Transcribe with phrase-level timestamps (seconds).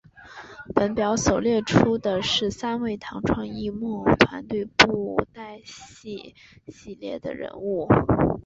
[0.73, 6.33] 本表所列出的是三昧堂创意木偶团队布袋戏
[6.69, 7.87] 系列的人物。